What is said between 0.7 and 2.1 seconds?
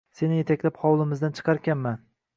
hovlimizdan chiqarkanman